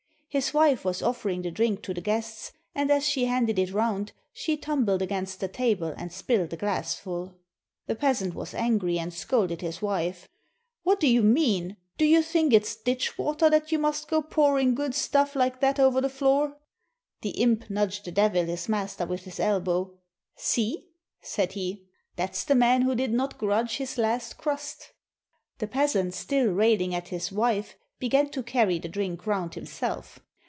[0.33, 4.13] His wife was offering the drink to the guests, and as she handed it round
[4.31, 7.35] she tumbled against the table and spilt a glassful.
[7.87, 10.29] The peasant was angry, and scolded his wife:
[10.83, 11.75] "What do you mean?
[11.97, 15.81] Do you think it's ditch water that you must go pouring good stuff like that
[15.81, 16.55] over the floor?"
[17.23, 19.99] The imp nudged the Devil, his master, with his elbow:
[20.37, 20.87] "See,"
[21.21, 24.93] said he, "that's the man who did not grudge his last crust!"
[25.57, 30.17] The peasant, still railing at his wife, began to carry the drink round himself.